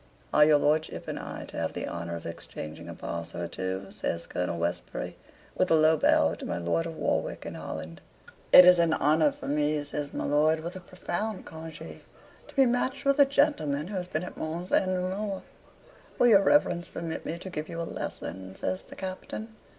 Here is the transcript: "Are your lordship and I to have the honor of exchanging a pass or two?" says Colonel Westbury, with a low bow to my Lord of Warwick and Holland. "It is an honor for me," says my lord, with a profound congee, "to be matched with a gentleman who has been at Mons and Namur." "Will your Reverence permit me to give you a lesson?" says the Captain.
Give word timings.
"Are 0.33 0.43
your 0.43 0.57
lordship 0.57 1.07
and 1.07 1.19
I 1.19 1.45
to 1.45 1.57
have 1.57 1.73
the 1.73 1.85
honor 1.87 2.15
of 2.15 2.25
exchanging 2.25 2.89
a 2.89 2.95
pass 2.95 3.35
or 3.35 3.47
two?" 3.47 3.91
says 3.91 4.25
Colonel 4.25 4.57
Westbury, 4.57 5.15
with 5.53 5.69
a 5.69 5.75
low 5.75 5.95
bow 5.95 6.33
to 6.33 6.43
my 6.43 6.57
Lord 6.57 6.87
of 6.87 6.95
Warwick 6.97 7.45
and 7.45 7.55
Holland. 7.55 8.01
"It 8.51 8.65
is 8.65 8.79
an 8.79 8.93
honor 8.93 9.31
for 9.31 9.47
me," 9.47 9.83
says 9.83 10.11
my 10.11 10.25
lord, 10.25 10.61
with 10.61 10.75
a 10.75 10.79
profound 10.79 11.45
congee, 11.45 12.01
"to 12.47 12.55
be 12.55 12.65
matched 12.65 13.05
with 13.05 13.19
a 13.19 13.25
gentleman 13.25 13.89
who 13.89 13.95
has 13.95 14.07
been 14.07 14.23
at 14.23 14.37
Mons 14.37 14.71
and 14.71 14.87
Namur." 14.91 15.43
"Will 16.17 16.27
your 16.29 16.41
Reverence 16.41 16.87
permit 16.87 17.23
me 17.23 17.37
to 17.37 17.51
give 17.51 17.69
you 17.69 17.79
a 17.79 17.83
lesson?" 17.83 18.55
says 18.55 18.81
the 18.81 18.95
Captain. 18.95 19.49